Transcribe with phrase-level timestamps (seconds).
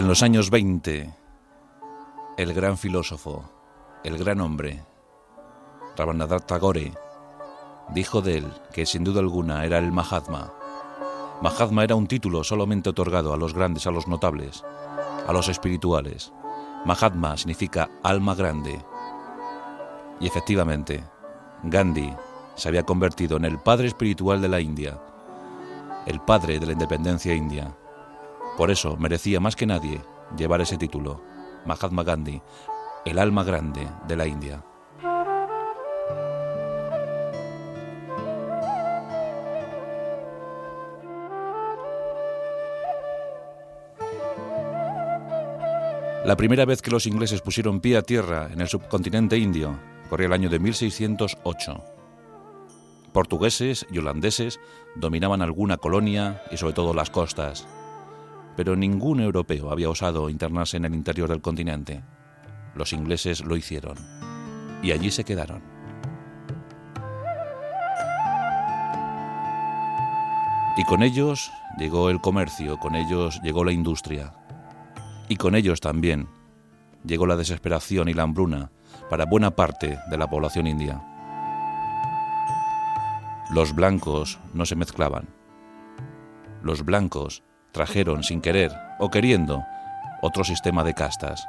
[0.00, 1.14] En los años 20,
[2.38, 3.44] el gran filósofo,
[4.02, 4.82] el gran hombre,
[5.94, 6.94] Rabindranath Tagore,
[7.90, 10.54] dijo de él que sin duda alguna era el Mahatma.
[11.42, 14.64] Mahatma era un título solamente otorgado a los grandes, a los notables,
[15.28, 16.32] a los espirituales.
[16.86, 18.82] Mahatma significa alma grande.
[20.18, 21.04] Y efectivamente,
[21.64, 22.10] Gandhi
[22.54, 24.98] se había convertido en el padre espiritual de la India,
[26.06, 27.76] el padre de la independencia india.
[28.60, 30.02] Por eso merecía más que nadie
[30.36, 31.24] llevar ese título,
[31.64, 32.42] Mahatma Gandhi,
[33.06, 34.62] el alma grande de la India.
[46.26, 49.80] La primera vez que los ingleses pusieron pie a tierra en el subcontinente indio
[50.10, 51.82] corría el año de 1608.
[53.14, 54.60] Portugueses y holandeses
[54.96, 57.66] dominaban alguna colonia y sobre todo las costas,
[58.60, 62.02] pero ningún europeo había osado internarse en el interior del continente.
[62.74, 63.96] Los ingleses lo hicieron
[64.82, 65.62] y allí se quedaron.
[70.76, 74.34] Y con ellos llegó el comercio, con ellos llegó la industria.
[75.30, 76.28] Y con ellos también
[77.02, 78.70] llegó la desesperación y la hambruna
[79.08, 81.02] para buena parte de la población india.
[83.54, 85.30] Los blancos no se mezclaban.
[86.62, 89.64] Los blancos trajeron sin querer o queriendo
[90.22, 91.46] otro sistema de castas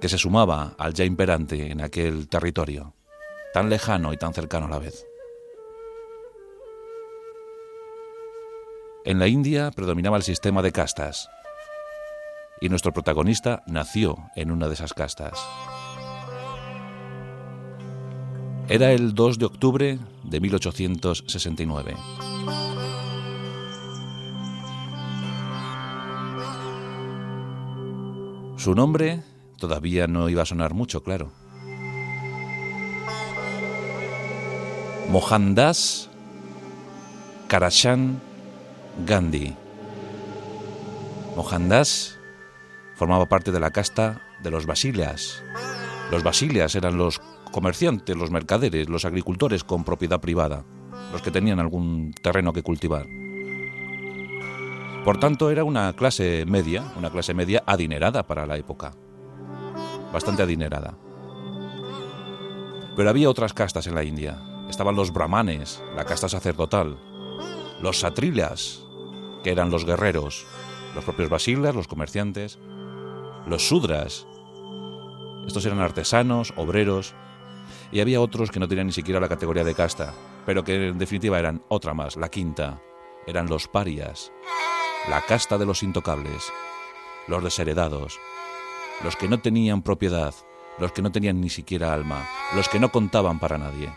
[0.00, 2.94] que se sumaba al ya imperante en aquel territorio,
[3.54, 5.06] tan lejano y tan cercano a la vez.
[9.04, 11.30] En la India predominaba el sistema de castas,
[12.60, 15.38] y nuestro protagonista nació en una de esas castas.
[18.68, 21.94] Era el 2 de octubre de 1869.
[28.66, 29.22] Su nombre
[29.60, 31.30] todavía no iba a sonar mucho, claro.
[35.08, 36.10] Mohandas
[37.46, 38.20] Karachan
[39.06, 39.54] Gandhi.
[41.36, 42.18] Mohandas
[42.96, 45.44] formaba parte de la casta de los Basilias.
[46.10, 47.20] Los Basilias eran los
[47.52, 50.64] comerciantes, los mercaderes, los agricultores con propiedad privada,
[51.12, 53.06] los que tenían algún terreno que cultivar.
[55.06, 58.92] Por tanto, era una clase media, una clase media adinerada para la época
[60.12, 60.98] bastante adinerada.
[62.96, 64.42] Pero había otras castas en la India.
[64.68, 66.98] Estaban los brahmanes, la casta sacerdotal,
[67.80, 68.82] los satrilas,
[69.44, 70.44] que eran los guerreros,
[70.96, 72.58] los propios basilas, los comerciantes,
[73.46, 74.26] los sudras,
[75.46, 77.14] estos eran artesanos, obreros,
[77.92, 80.12] y había otros que no tenían ni siquiera la categoría de casta,
[80.44, 82.82] pero que en definitiva eran otra más, la quinta,
[83.28, 84.32] eran los parias,
[85.08, 86.52] la casta de los intocables,
[87.28, 88.18] los desheredados,
[89.04, 90.34] los que no tenían propiedad,
[90.78, 93.90] los que no tenían ni siquiera alma, los que no contaban para nadie.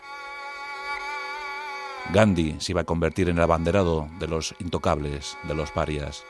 [2.12, 6.24] Gandhi se iba a convertir en el abanderado de los intocables, de los parias.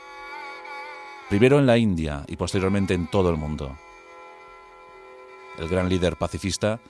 [1.28, 3.76] Primero en la India y posteriormente en todo el mundo.
[5.58, 6.80] El gran líder pacifista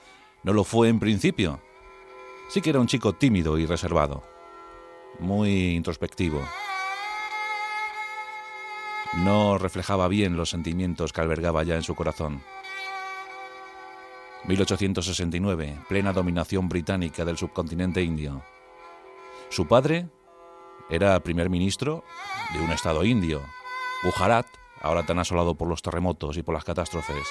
[0.43, 1.59] no lo fue en principio.
[2.49, 4.23] Sí que era un chico tímido y reservado,
[5.19, 6.41] muy introspectivo,
[9.13, 12.41] no reflejaba bien los sentimientos que albergaba ya en su corazón.
[14.45, 18.41] 1869, plena dominación británica del subcontinente indio.
[19.49, 20.07] Su padre
[20.89, 22.03] era primer ministro
[22.53, 23.41] de un estado indio,
[24.03, 24.47] Gujarat,
[24.81, 27.27] ahora tan asolado por los terremotos y por las catástrofes.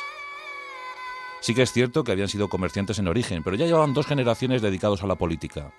[1.40, 4.62] Sí que es cierto que habían sido comerciantes en origen, pero ya llevaban dos generaciones
[4.62, 5.72] dedicados a la política.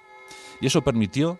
[0.60, 1.40] Y eso permitió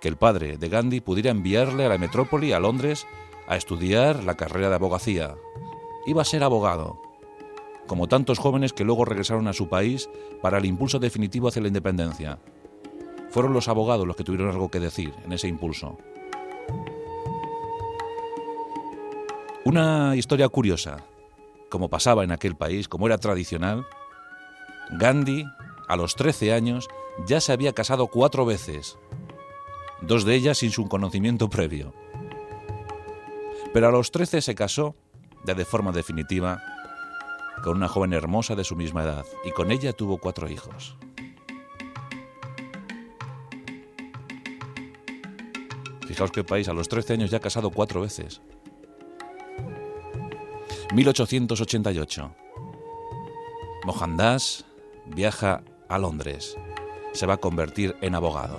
[0.00, 3.06] que el padre de Gandhi pudiera enviarle a la metrópoli, a Londres,
[3.48, 5.34] a estudiar la carrera de abogacía.
[6.06, 7.00] Iba a ser abogado,
[7.86, 10.08] como tantos jóvenes que luego regresaron a su país
[10.42, 12.38] para el impulso definitivo hacia la independencia.
[13.30, 15.98] Fueron los abogados los que tuvieron algo que decir en ese impulso.
[19.64, 21.04] Una historia curiosa,
[21.70, 23.86] como pasaba en aquel país, como era tradicional,
[24.92, 25.44] Gandhi,
[25.88, 26.88] a los 13 años,
[27.26, 28.98] ya se había casado cuatro veces,
[30.02, 31.92] dos de ellas sin su conocimiento previo.
[33.78, 34.96] Pero a los 13 se casó,
[35.46, 36.60] ya de forma definitiva,
[37.62, 40.96] con una joven hermosa de su misma edad y con ella tuvo cuatro hijos.
[46.08, 48.40] Fijaos qué país, a los 13 años ya casado cuatro veces.
[50.92, 52.34] 1888.
[53.84, 54.64] Mohandas
[55.06, 56.56] viaja a Londres.
[57.12, 58.58] Se va a convertir en abogado.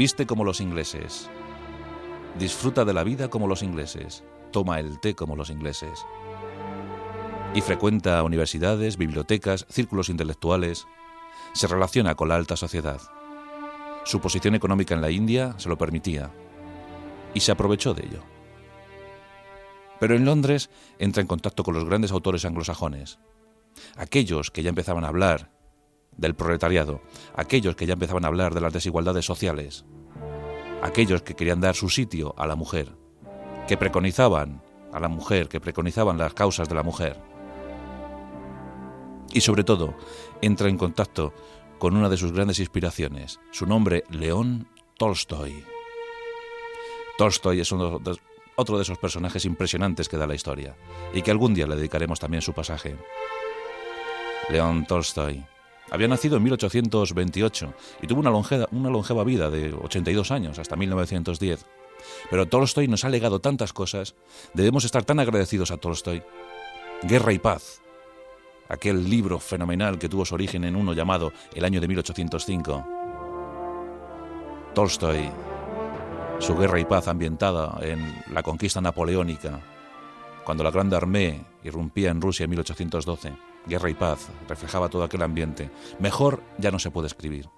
[0.00, 1.28] Viste como los ingleses.
[2.38, 6.06] disfruta de la vida como los ingleses, toma el té como los ingleses.
[7.54, 10.86] Y frecuenta universidades, bibliotecas, círculos intelectuales.
[11.52, 12.98] Se relaciona con la alta sociedad.
[14.04, 16.30] Su posición económica en la India se lo permitía
[17.34, 18.22] y se aprovechó de ello.
[19.98, 23.18] Pero en Londres entra en contacto con los grandes autores anglosajones,
[23.96, 25.50] aquellos que ya empezaban a hablar
[26.16, 27.00] del proletariado,
[27.34, 29.84] aquellos que ya empezaban a hablar de las desigualdades sociales,
[30.82, 32.94] aquellos que querían dar su sitio a la mujer,
[33.66, 34.62] que preconizaban
[34.92, 37.20] a la mujer, que preconizaban las causas de la mujer.
[39.32, 39.94] Y sobre todo,
[40.42, 41.32] entra en contacto
[41.78, 44.68] con una de sus grandes inspiraciones, su nombre León
[44.98, 45.64] Tolstoy.
[47.16, 50.76] Tolstoy es otro de esos personajes impresionantes que da la historia,
[51.14, 52.96] y que algún día le dedicaremos también su pasaje.
[54.48, 55.44] León Tolstoy.
[55.90, 61.66] Había nacido en 1828 y tuvo una longeva, vida de 82 años, hasta 1910.
[62.30, 64.14] Pero Tolstoy nos ha legado tantas cosas,
[64.54, 66.22] debemos estar tan agradecidos a Tolstoy.
[67.02, 67.80] Guerra y Paz,
[68.68, 72.86] aquel libro fenomenal que tuvo su origen en uno llamado El año de 1805.
[74.74, 75.28] Tolstoy,
[76.38, 79.60] su Guerra y Paz ambientada en la conquista napoleónica,
[80.44, 83.49] cuando la Grande Armée irrumpía en Rusia en 1812.
[83.66, 85.70] Guerra y Paz reflejaba todo aquel ambiente.
[85.98, 87.48] Mejor ya no se puede escribir.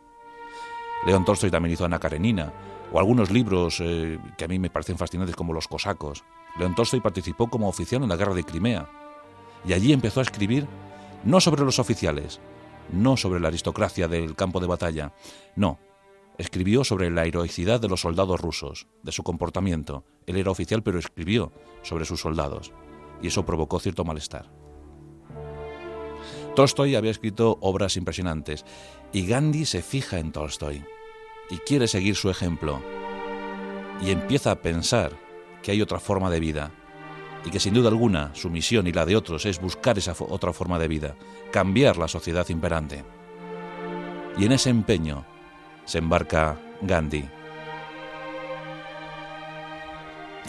[1.06, 2.52] León Tolstoy también hizo Ana Karenina,
[2.93, 6.25] o algunos libros eh, que a mí me parecen fascinantes como Los Cosacos.
[6.58, 8.88] León Tolstoy participó como oficial en la guerra de Crimea
[9.64, 10.66] y allí empezó a escribir
[11.25, 12.40] no sobre los oficiales,
[12.93, 15.12] no sobre la aristocracia del campo de batalla,
[15.56, 15.78] no,
[16.38, 20.05] escribió sobre la heroicidad de los soldados rusos, de su comportamiento.
[20.26, 21.52] Él era oficial pero escribió
[21.82, 22.72] sobre sus soldados
[23.22, 24.61] y eso provocó cierto malestar.
[26.54, 28.64] Tolstoy había escrito obras impresionantes
[29.12, 30.84] y Gandhi se fija en Tolstoy
[31.49, 32.82] y quiere seguir su ejemplo
[34.02, 35.12] y empieza a pensar
[35.62, 36.70] que hay otra forma de vida
[37.44, 40.52] y que sin duda alguna su misión y la de otros es buscar esa otra
[40.52, 41.16] forma de vida,
[41.50, 43.05] cambiar la sociedad imperante.
[44.37, 45.25] Y en ese empeño
[45.84, 47.25] se embarca Gandhi.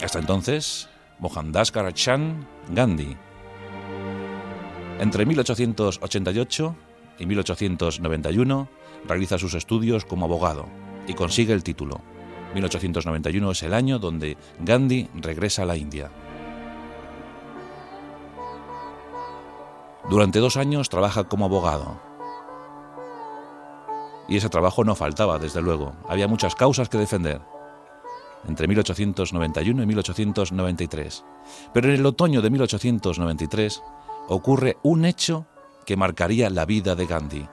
[0.02, 3.16] Hasta entonces, Mohandas Karachan Gandhi,
[5.00, 6.76] entre 1888
[7.18, 8.68] y 1891
[9.06, 10.66] realiza sus estudios como abogado
[11.06, 12.00] y consigue el título.
[12.54, 16.10] 1891 es el año donde Gandhi regresa a la India.
[20.08, 22.00] Durante dos años trabaja como abogado.
[24.28, 25.94] Y ese trabajo no faltaba, desde luego.
[26.08, 27.40] Había muchas causas que defender.
[28.46, 31.24] Entre 1891 y 1893.
[31.72, 33.82] Pero en el otoño de 1893
[34.28, 35.46] ocurre un hecho
[35.84, 37.48] que marcaría la vida de Gandhi.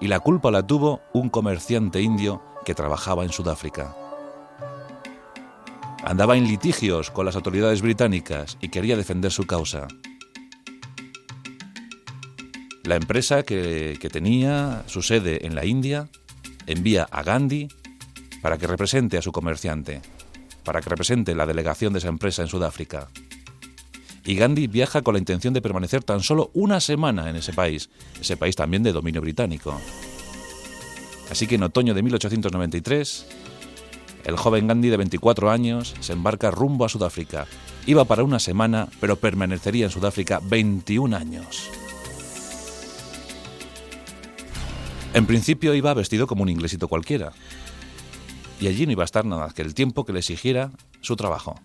[0.00, 3.96] Y la culpa la tuvo un comerciante indio que trabajaba en Sudáfrica.
[6.04, 9.86] Andaba en litigios con las autoridades británicas y quería defender su causa.
[12.82, 16.08] La empresa que, que, tenía su sede en la India
[16.66, 17.68] envía a Gandhi
[18.42, 20.02] para que represente a su comerciante,
[20.64, 23.08] para que represente la delegación de esa empresa en Sudáfrica
[24.24, 27.90] y Gandhi viaja con la intención de permanecer tan solo una semana en ese país,
[28.20, 29.80] ese país también de dominio británico.
[31.30, 33.26] Así que en otoño de 1893,
[34.24, 37.46] el joven Gandhi de 24 años se embarca rumbo a Sudáfrica.
[37.86, 41.70] Iba para una semana, pero permanecería en Sudáfrica 21 años.
[45.14, 47.32] En principio iba vestido como un inglesito cualquiera,
[48.60, 51.60] y allí no iba a estar nada que el tiempo que le exigiera su trabajo.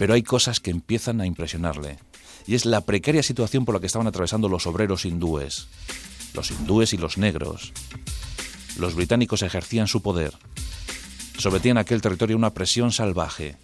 [0.00, 1.98] Pero hay cosas que empiezan a impresionarle,
[2.46, 5.68] y es la precaria situación por la que estaban atravesando los obreros hindúes,
[6.32, 7.74] los hindúes y los negros.
[8.78, 10.32] Los británicos ejercían su poder,
[11.36, 13.56] sometían aquel territorio una presión salvaje.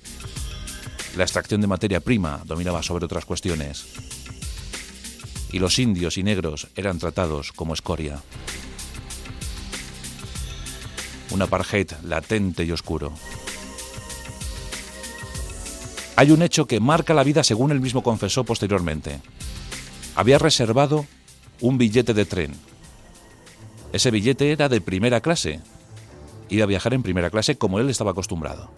[1.16, 3.86] La extracción de materia prima dominaba sobre otras cuestiones.
[5.52, 8.20] Y los indios y negros eran tratados como escoria.
[11.30, 13.14] Un apartheid latente y oscuro.
[16.16, 19.20] Hay un hecho que marca la vida según él mismo confesó posteriormente.
[20.14, 21.04] Había reservado
[21.60, 22.54] un billete de tren.
[23.92, 25.60] Ese billete era de primera clase.
[26.48, 28.70] Iba a viajar en primera clase como él estaba acostumbrado.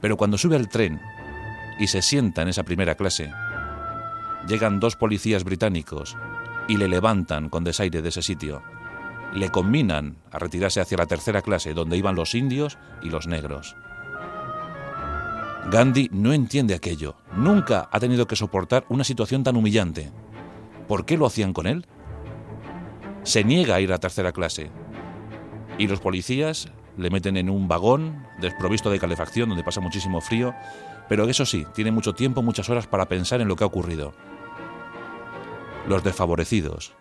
[0.00, 1.00] Pero cuando sube al tren
[1.80, 3.32] y se sienta en esa primera clase,
[4.46, 6.16] llegan dos policías británicos
[6.68, 8.62] y le levantan con desaire de ese sitio.
[9.34, 13.74] Le combinan a retirarse hacia la tercera clase, donde iban los indios y los negros.
[15.70, 17.14] Gandhi no entiende aquello.
[17.36, 20.10] Nunca ha tenido que soportar una situación tan humillante.
[20.88, 21.86] ¿Por qué lo hacían con él?
[23.22, 24.70] Se niega a ir a tercera clase.
[25.78, 30.54] Y los policías le meten en un vagón desprovisto de calefacción donde pasa muchísimo frío,
[31.08, 34.12] pero eso sí, tiene mucho tiempo, muchas horas para pensar en lo que ha ocurrido.
[35.88, 36.94] Los desfavorecidos,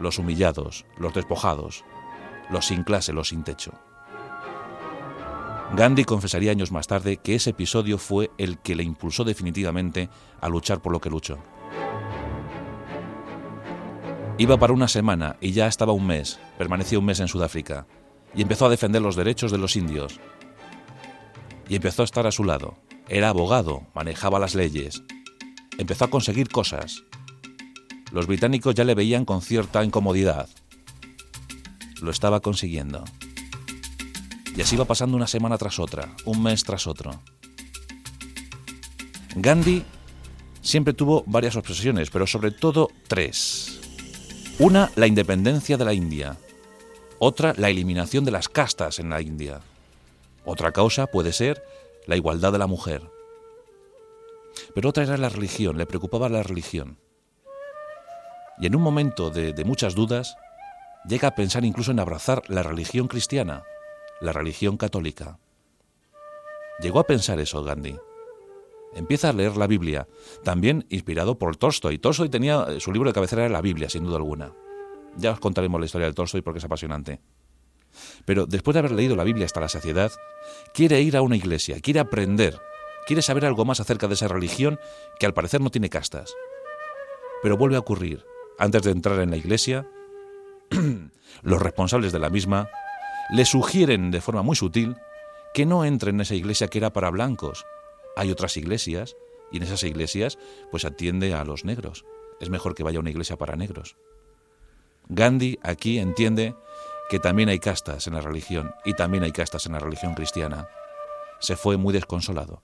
[0.00, 1.84] los humillados, los despojados,
[2.50, 3.72] los sin clase, los sin techo.
[5.76, 10.08] Gandhi confesaría años más tarde que ese episodio fue el que le impulsó definitivamente
[10.40, 11.38] a luchar por lo que luchó.
[14.38, 17.86] Iba para una semana y ya estaba un mes, permanecía un mes en Sudáfrica,
[18.34, 20.20] y empezó a defender los derechos de los indios.
[21.68, 22.78] Y empezó a estar a su lado.
[23.08, 25.02] Era abogado, manejaba las leyes.
[25.76, 27.04] Empezó a conseguir cosas.
[28.10, 30.48] Los británicos ya le veían con cierta incomodidad.
[32.00, 33.04] Lo estaba consiguiendo.
[34.58, 37.12] Y así iba pasando una semana tras otra, un mes tras otro.
[39.36, 39.84] Gandhi
[40.60, 43.78] siempre tuvo varias obsesiones, pero sobre todo tres.
[44.58, 46.38] Una, la independencia de la India.
[47.20, 49.60] Otra, la eliminación de las castas en la India.
[50.44, 51.62] Otra causa puede ser
[52.06, 53.08] la igualdad de la mujer.
[54.74, 56.98] Pero otra era la religión, le preocupaba la religión.
[58.58, 60.36] Y en un momento de, de muchas dudas,
[61.08, 63.62] llega a pensar incluso en abrazar la religión cristiana,
[64.20, 65.38] la religión católica.
[66.80, 67.96] Llegó a pensar eso Gandhi.
[68.94, 70.08] Empieza a leer la Biblia,
[70.44, 71.98] también inspirado por Tolstoy.
[71.98, 74.52] Tolstoy tenía eh, su libro de cabecera era la Biblia, sin duda alguna.
[75.16, 77.20] Ya os contaremos la historia de Tolstoy porque es apasionante.
[78.24, 80.12] Pero después de haber leído la Biblia hasta la saciedad,
[80.72, 82.58] quiere ir a una iglesia, quiere aprender,
[83.06, 84.78] quiere saber algo más acerca de esa religión
[85.18, 86.34] que al parecer no tiene castas.
[87.42, 88.24] Pero vuelve a ocurrir.
[88.58, 89.88] Antes de entrar en la iglesia,
[91.42, 92.68] los responsables de la misma
[93.30, 94.96] le sugieren de forma muy sutil
[95.52, 97.66] que no entre en esa iglesia que era para blancos.
[98.16, 99.16] Hay otras iglesias
[99.52, 100.38] y en esas iglesias
[100.70, 102.04] pues atiende a los negros.
[102.40, 103.96] Es mejor que vaya a una iglesia para negros.
[105.08, 106.54] Gandhi aquí entiende
[107.08, 110.68] que también hay castas en la religión y también hay castas en la religión cristiana.
[111.40, 112.62] Se fue muy desconsolado.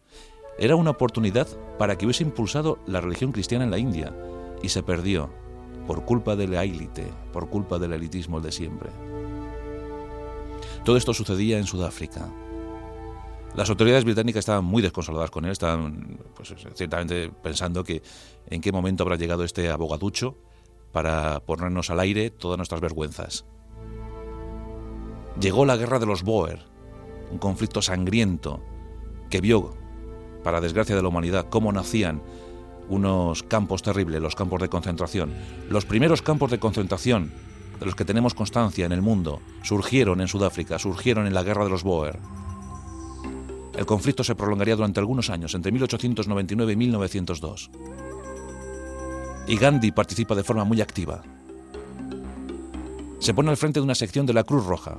[0.58, 4.14] Era una oportunidad para que hubiese impulsado la religión cristiana en la India
[4.62, 5.30] y se perdió
[5.86, 6.64] por culpa de la
[7.32, 8.90] por culpa del elitismo de siempre.
[10.84, 12.28] Todo esto sucedía en Sudáfrica.
[13.54, 18.02] Las autoridades británicas estaban muy desconsoladas con él, estaban pues, ciertamente pensando que
[18.50, 20.36] en qué momento habrá llegado este abogaducho
[20.92, 23.46] para ponernos al aire todas nuestras vergüenzas.
[25.40, 26.64] Llegó la guerra de los Boer,
[27.32, 28.60] un conflicto sangriento
[29.30, 29.74] que vio,
[30.42, 32.22] para desgracia de la humanidad, cómo nacían
[32.90, 35.32] unos campos terribles, los campos de concentración.
[35.70, 37.32] Los primeros campos de concentración
[37.78, 41.64] de los que tenemos constancia en el mundo surgieron en Sudáfrica, surgieron en la guerra
[41.64, 42.18] de los Boer.
[43.76, 47.70] El conflicto se prolongaría durante algunos años, entre 1899 y 1902.
[49.48, 51.22] Y Gandhi participa de forma muy activa.
[53.18, 54.96] Se pone al frente de una sección de la Cruz Roja.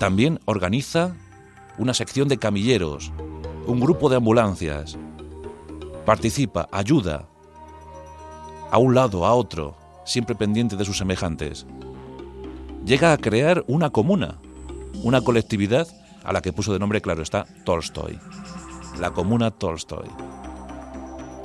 [0.00, 1.16] También organiza
[1.76, 3.12] una sección de camilleros,
[3.66, 4.96] un grupo de ambulancias.
[6.06, 7.28] Participa, ayuda,
[8.70, 11.66] a un lado, a otro, siempre pendiente de sus semejantes.
[12.84, 14.38] Llega a crear una comuna,
[15.02, 15.88] una colectividad
[16.22, 18.18] a la que puso de nombre, claro está, Tolstoy.
[18.98, 20.08] La comuna Tolstoy.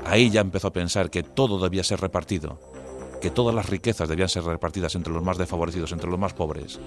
[0.05, 2.59] Ahí ya empezó a pensar que todo debía ser repartido,
[3.21, 6.79] que todas las riquezas debían ser repartidas entre los más desfavorecidos, entre los más pobres.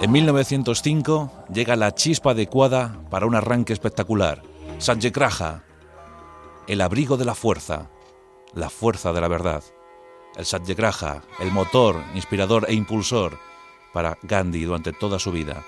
[0.00, 4.42] En 1905 llega la chispa adecuada para un arranque espectacular.
[4.78, 5.62] Satyagraha,
[6.66, 7.90] el abrigo de la fuerza,
[8.54, 9.62] la fuerza de la verdad.
[10.36, 13.38] El Satyagraha, el motor, inspirador e impulsor
[13.92, 15.64] para Gandhi durante toda su vida.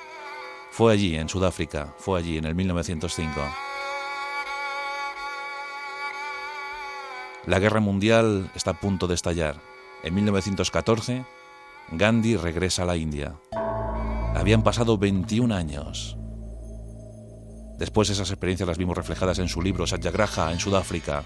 [0.71, 3.41] Fue allí, en Sudáfrica, fue allí, en el 1905.
[7.47, 9.61] La guerra mundial está a punto de estallar.
[10.03, 11.25] En 1914,
[11.93, 13.37] Gandhi regresa a la India.
[14.35, 16.19] Habían pasado 21 años.
[17.79, 21.23] Después esas experiencias las vimos reflejadas en su libro Satyagraha en Sudáfrica,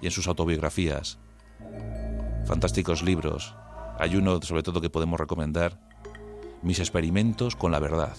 [0.00, 1.18] y en sus autobiografías.
[2.46, 3.54] Fantásticos libros.
[3.98, 5.78] Hay uno sobre todo que podemos recomendar,
[6.62, 8.14] Mis experimentos con la verdad.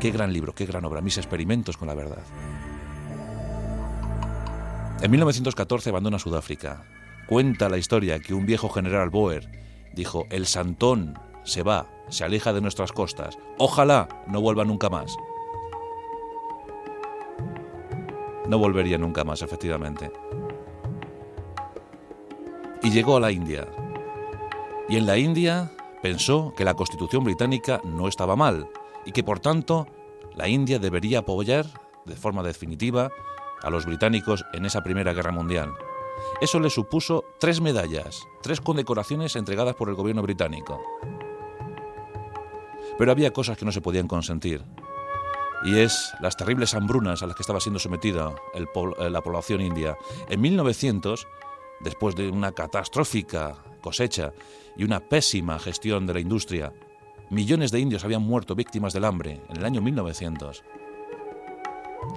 [0.00, 2.22] Qué gran libro, qué gran obra, Mis experimentos con la verdad.
[5.00, 6.84] En 1914 abandona Sudáfrica.
[7.28, 9.48] Cuenta la historia que un viejo general Boer
[9.94, 13.38] dijo, el Santón se va, se aleja de nuestras costas.
[13.58, 15.16] Ojalá no vuelva nunca más.
[18.48, 20.10] No volvería nunca más, efectivamente
[22.82, 23.66] y llegó a la India.
[24.88, 25.72] Y en la India
[26.02, 28.68] pensó que la constitución británica no estaba mal
[29.04, 29.86] y que por tanto
[30.34, 31.66] la India debería apoyar
[32.04, 33.10] de forma definitiva
[33.62, 35.72] a los británicos en esa Primera Guerra Mundial.
[36.40, 40.80] Eso le supuso tres medallas, tres condecoraciones entregadas por el gobierno británico.
[42.98, 44.64] Pero había cosas que no se podían consentir.
[45.64, 49.96] Y es las terribles hambrunas a las que estaba siendo sometida eh, la población india.
[50.28, 51.28] En 1900,
[51.82, 54.32] después de una catastrófica cosecha
[54.76, 56.72] y una pésima gestión de la industria,
[57.30, 60.64] millones de indios habían muerto víctimas del hambre en el año 1900.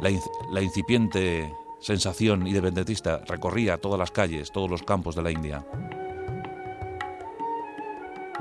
[0.01, 0.10] La,
[0.51, 5.65] la incipiente sensación independentista recorría todas las calles, todos los campos de la India.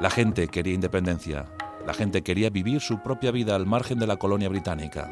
[0.00, 1.46] La gente quería independencia,
[1.86, 5.10] la gente quería vivir su propia vida al margen de la colonia británica.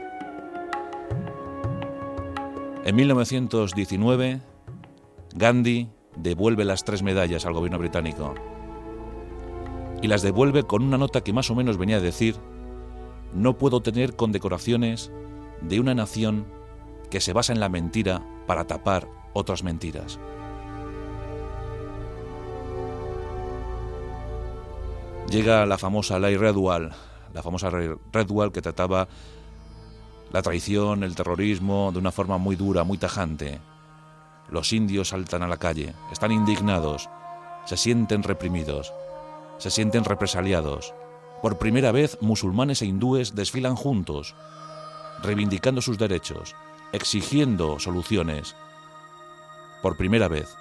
[2.85, 4.41] En 1919,
[5.35, 8.35] Gandhi devuelve las tres medallas al gobierno británico
[10.03, 12.37] y las devuelve con una nota que más o menos venía a decir,
[13.33, 15.13] no puedo tener condecoraciones
[15.63, 16.45] de una nación
[17.09, 20.19] que se basa en la mentira para tapar otras mentiras.
[25.31, 26.91] Llega la famosa ley Redwall,
[27.33, 29.09] la famosa Redwall que trataba
[30.33, 33.61] la traición, el terrorismo de una forma muy dura, muy tajante.
[34.53, 37.09] Los indios saltan a la calle, están indignados,
[37.65, 38.93] se sienten reprimidos,
[39.57, 40.93] se sienten represaliados.
[41.41, 44.35] Por primera vez, musulmanes e hindúes desfilan juntos,
[45.23, 46.55] reivindicando sus derechos,
[46.93, 48.55] exigiendo soluciones.
[49.81, 50.55] Por primera vez.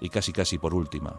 [0.00, 1.18] Y casi casi por última.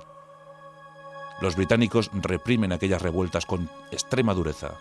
[1.39, 4.73] Los británicos reprimen aquellas revueltas con extrema dureza.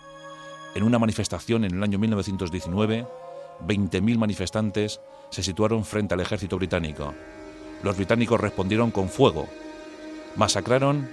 [0.74, 3.06] En una manifestación en el año 1919,
[3.64, 7.14] 20.000 manifestantes se situaron frente al ejército británico.
[7.82, 9.48] Los británicos respondieron con fuego.
[10.36, 11.08] Masacraron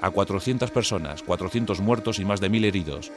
[0.00, 3.12] a 400 personas, 400 muertos y más de 1.000 heridos.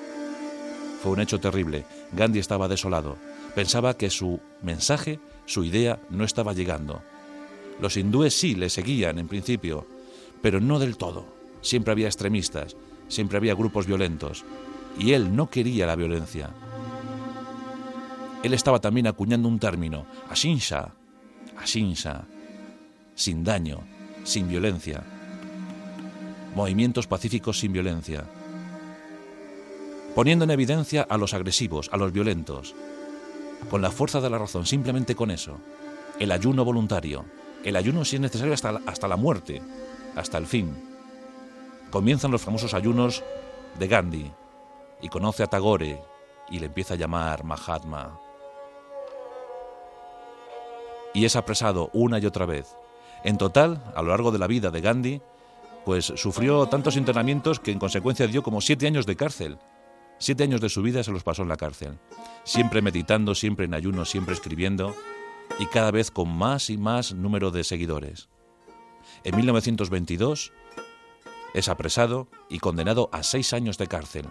[1.01, 1.85] Fue un hecho terrible.
[2.11, 3.17] Gandhi estaba desolado.
[3.55, 7.01] Pensaba que su mensaje, su idea, no estaba llegando.
[7.79, 9.85] Los hindúes sí le seguían en principio,
[10.41, 11.25] pero no del todo.
[11.61, 12.75] Siempre había extremistas,
[13.07, 14.45] siempre había grupos violentos,
[14.97, 16.49] y él no quería la violencia.
[18.43, 20.93] Él estaba también acuñando un término, ashinsha,
[21.57, 22.23] ashinsha,
[23.15, 23.81] sin daño,
[24.23, 25.03] sin violencia.
[26.55, 28.25] Movimientos pacíficos sin violencia,
[30.15, 32.75] poniendo en evidencia a los agresivos, a los violentos,
[33.69, 35.57] con la fuerza de la razón, simplemente con eso,
[36.19, 37.25] el ayuno voluntario,
[37.63, 39.61] el ayuno si es necesario hasta hasta la muerte,
[40.15, 40.75] hasta el fin.
[41.91, 43.23] Comienzan los famosos ayunos
[43.77, 44.31] de Gandhi.
[45.01, 45.99] Y conoce a Tagore
[46.49, 48.19] y le empieza a llamar Mahatma.
[51.13, 52.75] Y es apresado una y otra vez.
[53.23, 55.21] En total, a lo largo de la vida de Gandhi,
[55.85, 59.57] pues sufrió tantos internamientos que en consecuencia dio como siete años de cárcel.
[60.17, 61.97] Siete años de su vida se los pasó en la cárcel,
[62.43, 64.95] siempre meditando, siempre en ayuno, siempre escribiendo
[65.59, 68.29] y cada vez con más y más número de seguidores.
[69.23, 70.53] En 1922
[71.53, 74.27] es apresado y condenado a seis años de cárcel.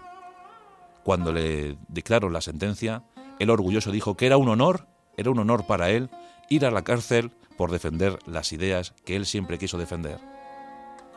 [1.03, 3.03] Cuando le dictaron la sentencia,
[3.39, 6.09] él orgulloso dijo que era un honor, era un honor para él
[6.51, 10.19] ir a la cárcel por defender las ideas que él siempre quiso defender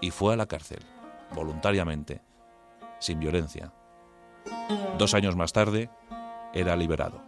[0.01, 0.79] y fue a la cárcel,
[1.35, 2.23] voluntariamente,
[3.01, 3.73] sin violencia.
[4.97, 5.91] Dos años más tarde,
[6.53, 7.21] era liberado.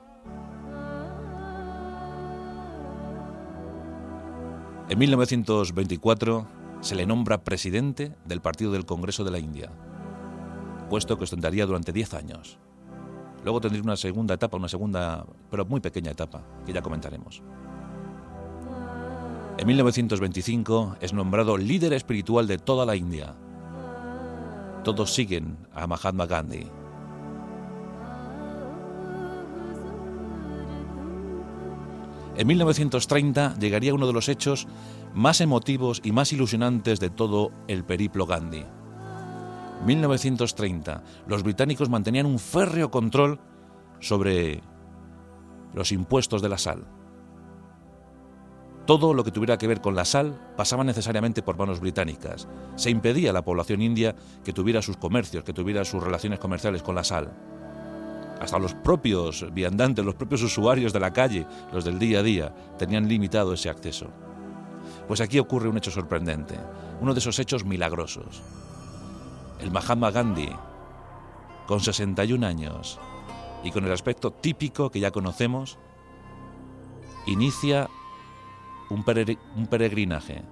[4.89, 6.47] En 1924
[6.83, 9.73] se le nombra presidente del Partido del Congreso de la India,
[10.89, 12.61] puesto que ostentaría durante diez años.
[13.43, 17.43] Luego tendría una segunda etapa, una segunda, pero muy pequeña etapa, que ya comentaremos.
[19.59, 23.35] En 1925 es nombrado líder espiritual de toda la India.
[24.85, 26.67] Todos siguen a Mahatma Gandhi.
[32.37, 34.69] En 1930 llegaría uno de los hechos
[35.15, 38.65] más emotivos y más ilusionantes de todo el periplo Gandhi.
[39.87, 41.03] 1930.
[41.27, 43.41] Los británicos mantenían un férreo control
[44.01, 44.61] sobre
[45.73, 46.87] los impuestos de la sal.
[48.87, 52.47] Todo lo que tuviera que ver con la sal pasaba necesariamente por manos británicas.
[52.77, 56.85] Se impedía a la población india que tuviera sus comercios, que tuviera sus relaciones comerciales
[56.85, 57.33] con la sal.
[58.41, 62.55] Hasta los propios viandantes, los propios usuarios de la calle, los del día a día,
[62.79, 64.07] tenían limitado ese acceso.
[65.09, 66.55] Pues aquí ocurre un hecho sorprendente,
[67.01, 68.41] uno de esos hechos milagrosos.
[69.59, 70.51] El Mahatma Gandhi,
[71.67, 73.01] con 61 años
[73.65, 75.77] y con el aspecto típico que ya conocemos,
[77.27, 77.89] inicia
[78.91, 80.43] un, peregrinaje.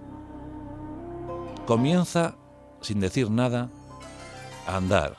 [1.66, 2.36] Comienza,
[2.80, 3.70] sin decir nada,
[4.66, 5.16] a andar.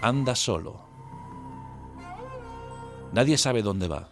[0.00, 0.80] Anda solo.
[3.12, 4.08] Nadie sabe dónde va,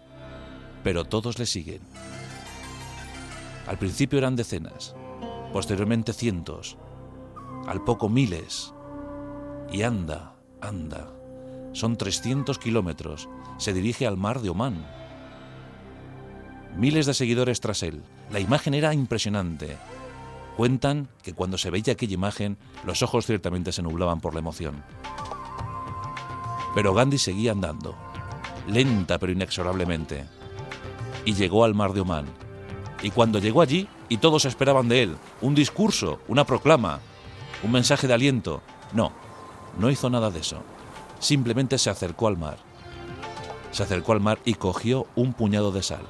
[0.84, 1.80] pero todos le siguen.
[3.66, 4.94] Al principio eran decenas,
[5.52, 6.76] posteriormente cientos,
[7.66, 8.74] al poco miles,
[9.72, 11.08] y anda, Anda,
[11.72, 13.28] son 300 kilómetros.
[13.58, 14.86] Se dirige al mar de Omán.
[16.76, 18.02] Miles de seguidores tras él.
[18.30, 19.76] La imagen era impresionante.
[20.56, 24.82] Cuentan que cuando se veía aquella imagen, los ojos ciertamente se nublaban por la emoción.
[26.74, 27.96] Pero Gandhi seguía andando,
[28.68, 30.26] lenta pero inexorablemente,
[31.24, 32.26] y llegó al mar de Omán.
[33.02, 37.00] Y cuando llegó allí, y todos esperaban de él, un discurso, una proclama,
[37.62, 39.12] un mensaje de aliento, no,
[39.78, 40.62] no hizo nada de eso.
[41.18, 42.58] Simplemente se acercó al mar.
[43.72, 46.06] Se acercó al mar y cogió un puñado de sal.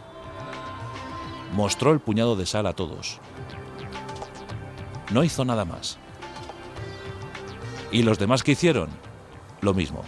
[1.52, 3.20] Mostró el puñado de sal a todos.
[5.12, 5.98] No hizo nada más.
[7.90, 8.88] ¿Y los demás que hicieron?
[9.60, 10.02] Lo mismo.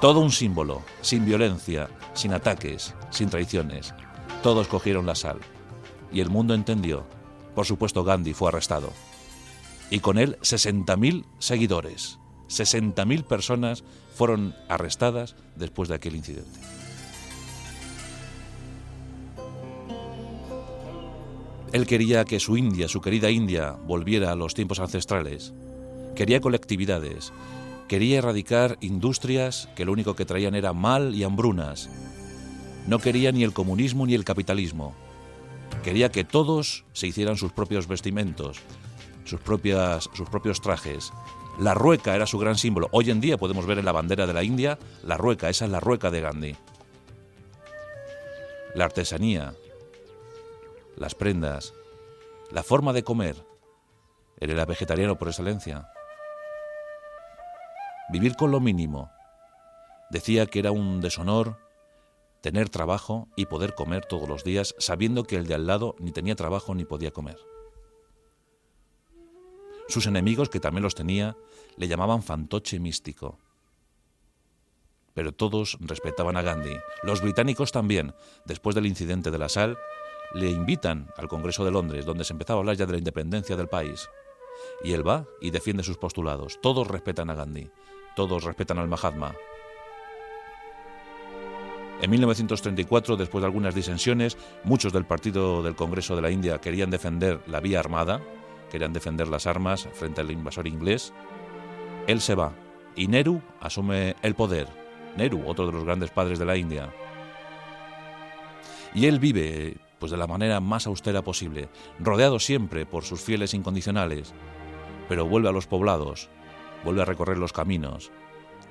[0.00, 3.94] Todo un símbolo, sin violencia, sin ataques, sin traiciones.
[4.42, 5.38] Todos cogieron la sal.
[6.12, 7.04] Y el mundo entendió.
[7.54, 8.92] Por supuesto, Gandhi fue arrestado.
[9.90, 12.18] Y con él 60.000 seguidores.
[12.48, 13.84] 60.000 personas
[14.14, 16.77] fueron arrestadas después de aquel incidente.
[21.72, 25.52] Él quería que su India, su querida India, volviera a los tiempos ancestrales.
[26.16, 27.32] Quería colectividades.
[27.88, 31.90] Quería erradicar industrias que lo único que traían era mal y hambrunas.
[32.86, 34.94] No quería ni el comunismo ni el capitalismo.
[35.82, 38.60] Quería que todos se hicieran sus propios vestimentos,
[39.24, 41.12] sus, propias, sus propios trajes.
[41.60, 42.88] La rueca era su gran símbolo.
[42.92, 45.70] Hoy en día podemos ver en la bandera de la India la rueca, esa es
[45.70, 46.56] la rueca de Gandhi.
[48.74, 49.54] La artesanía,
[50.98, 51.74] las prendas,
[52.50, 53.46] la forma de comer.
[54.38, 55.88] Él era vegetariano por excelencia.
[58.10, 59.10] Vivir con lo mínimo.
[60.10, 61.58] Decía que era un deshonor
[62.40, 66.12] tener trabajo y poder comer todos los días sabiendo que el de al lado ni
[66.12, 67.38] tenía trabajo ni podía comer.
[69.88, 71.36] Sus enemigos, que también los tenía,
[71.76, 73.38] le llamaban fantoche místico.
[75.14, 76.76] Pero todos respetaban a Gandhi.
[77.02, 79.78] Los británicos también, después del incidente de la sal,
[80.34, 83.56] le invitan al Congreso de Londres, donde se empezaba a hablar ya de la independencia
[83.56, 84.08] del país.
[84.82, 86.60] Y él va y defiende sus postulados.
[86.60, 87.70] Todos respetan a Gandhi,
[88.16, 89.34] todos respetan al Mahatma.
[92.00, 96.90] En 1934, después de algunas disensiones, muchos del Partido del Congreso de la India querían
[96.90, 98.20] defender la vía armada,
[98.70, 101.12] querían defender las armas frente al invasor inglés.
[102.06, 102.52] Él se va
[102.94, 104.68] y Nehru asume el poder.
[105.16, 106.92] Nehru, otro de los grandes padres de la India.
[108.94, 113.54] Y él vive pues de la manera más austera posible, rodeado siempre por sus fieles
[113.54, 114.32] incondicionales,
[115.08, 116.28] pero vuelve a los poblados,
[116.84, 118.10] vuelve a recorrer los caminos,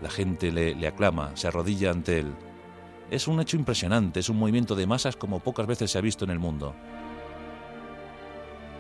[0.01, 2.33] la gente le, le aclama, se arrodilla ante él.
[3.09, 6.25] Es un hecho impresionante, es un movimiento de masas como pocas veces se ha visto
[6.25, 6.75] en el mundo.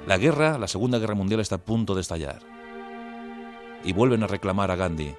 [0.05, 2.39] La guerra, la Segunda Guerra Mundial está a punto de estallar.
[3.83, 5.13] Y vuelven a reclamar a Gandhi,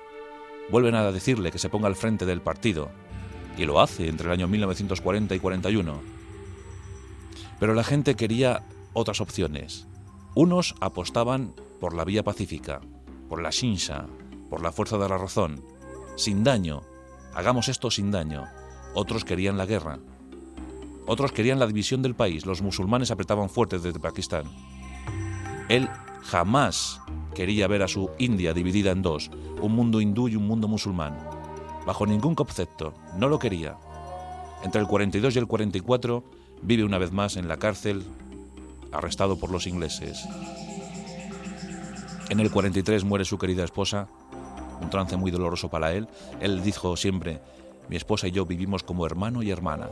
[0.71, 2.91] vuelven a decirle que se ponga al frente del partido,
[3.57, 6.18] y lo hace entre el año 1940 y 41
[7.59, 9.87] pero la gente quería otras opciones.
[10.35, 12.81] Unos apostaban por la vía pacífica,
[13.29, 14.07] por la shinsha,
[14.51, 15.63] por la fuerza de la razón,
[16.17, 16.83] sin daño.
[17.35, 18.45] Hagamos esto sin daño.
[18.95, 19.99] Otros querían la guerra.
[21.07, 22.47] Otros querían la división del país.
[22.47, 24.45] Los musulmanes apretaban fuerte desde Pakistán.
[25.69, 25.89] Él
[26.23, 27.01] jamás
[27.35, 29.31] quería ver a su India dividida en dos,
[29.63, 31.17] un mundo hindú y un mundo musulmán.
[31.87, 32.95] Bajo ningún concepto.
[33.17, 33.77] No lo quería.
[34.63, 36.25] Entre el 42 y el 44
[36.63, 38.05] vive una vez más en la cárcel,
[38.93, 40.27] arrestado por los ingleses.
[42.29, 44.09] En el 43 muere su querida esposa,
[44.81, 46.09] un trance muy doloroso para él.
[46.41, 47.41] Él dijo siempre,
[47.89, 49.89] mi esposa y yo vivimos como hermano y hermana.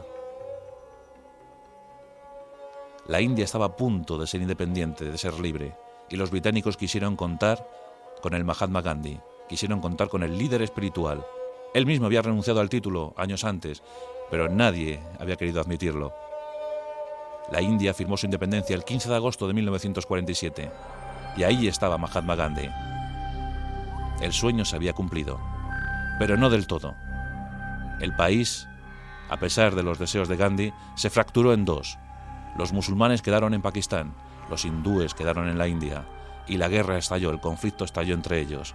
[3.08, 5.76] La India estaba a punto de ser independiente, de ser libre,
[6.10, 7.68] y los británicos quisieron contar
[8.20, 11.24] con el Mahatma Gandhi, quisieron contar con el líder espiritual.
[11.72, 13.82] Él mismo había renunciado al título años antes,
[14.30, 16.12] pero nadie había querido admitirlo.
[17.50, 20.70] La India firmó su independencia el 15 de agosto de 1947
[21.36, 22.68] y ahí estaba Mahatma Gandhi.
[24.20, 25.38] El sueño se había cumplido,
[26.18, 26.94] pero no del todo.
[28.00, 28.66] El país,
[29.28, 31.98] a pesar de los deseos de Gandhi, se fracturó en dos.
[32.56, 34.14] Los musulmanes quedaron en Pakistán,
[34.50, 36.04] los hindúes quedaron en la India,
[36.48, 38.74] y la guerra estalló, el conflicto estalló entre ellos.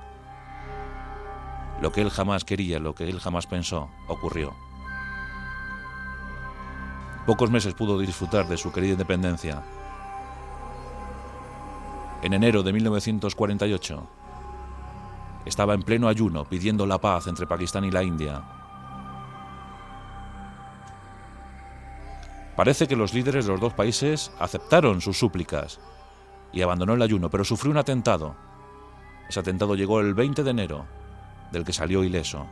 [1.82, 4.54] Lo que él jamás quería, lo que él jamás pensó, ocurrió.
[7.26, 9.62] Pocos meses pudo disfrutar de su querida independencia.
[12.24, 14.08] En enero de 1948
[15.46, 18.42] estaba en pleno ayuno pidiendo la paz entre Pakistán y la India.
[22.56, 25.80] Parece que los líderes de los dos países aceptaron sus súplicas
[26.52, 28.36] y abandonó el ayuno, pero sufrió un atentado.
[29.30, 30.86] Ese atentado llegó el 20 de enero
[31.52, 32.48] del que salió ileso.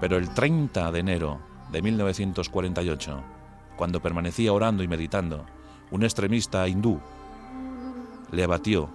[0.00, 3.35] Pero el 30 de enero de 1948,
[3.76, 5.44] cuando permanecía orando y meditando,
[5.90, 7.00] un extremista hindú
[8.32, 8.90] le abatió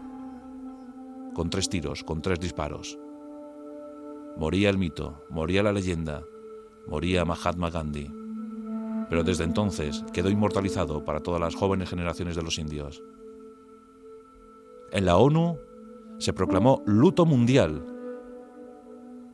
[1.33, 2.97] con tres tiros, con tres disparos.
[4.37, 6.23] Moría el mito, moría la leyenda,
[6.87, 8.11] moría Mahatma Gandhi.
[9.09, 13.01] Pero desde entonces quedó inmortalizado para todas las jóvenes generaciones de los indios.
[14.91, 15.57] En la ONU
[16.17, 17.85] se proclamó luto mundial.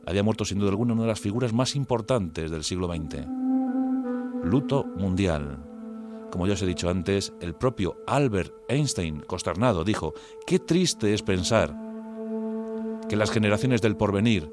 [0.06, 3.47] Había muerto sin duda alguna una de las figuras más importantes del siglo XX.
[4.42, 5.64] Luto mundial.
[6.30, 10.14] Como ya os he dicho antes, el propio Albert Einstein, consternado, dijo,
[10.46, 11.74] qué triste es pensar
[13.08, 14.52] que las generaciones del porvenir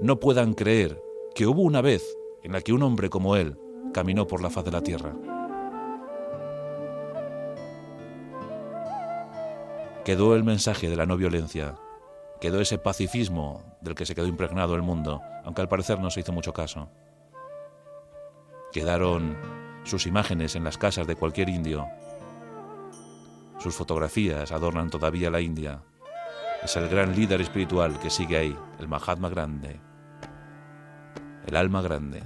[0.00, 1.02] no puedan creer
[1.34, 2.04] que hubo una vez
[2.42, 3.58] en la que un hombre como él
[3.92, 5.14] caminó por la faz de la tierra.
[10.04, 11.76] Quedó el mensaje de la no violencia,
[12.40, 16.20] quedó ese pacifismo del que se quedó impregnado el mundo, aunque al parecer no se
[16.20, 16.88] hizo mucho caso.
[18.72, 19.36] Quedaron
[19.84, 21.86] sus imágenes en las casas de cualquier indio.
[23.58, 25.80] Sus fotografías adornan todavía la India.
[26.62, 29.80] Es el gran líder espiritual que sigue ahí, el Mahatma Grande,
[31.46, 32.22] el alma grande,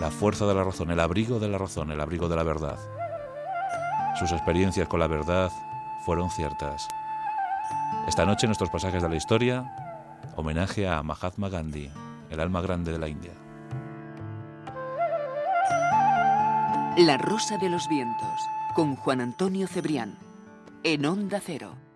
[0.00, 2.78] la fuerza de la razón, el abrigo de la razón, el abrigo de la verdad.
[4.18, 5.52] Sus experiencias con la verdad
[6.04, 6.88] fueron ciertas.
[8.08, 9.64] Esta noche en nuestros pasajes de la historia,
[10.34, 11.90] homenaje a Mahatma Gandhi,
[12.30, 13.32] el alma grande de la India.
[16.98, 18.40] La Rosa de los Vientos,
[18.74, 20.18] con Juan Antonio Cebrián,
[20.82, 21.87] en Onda Cero.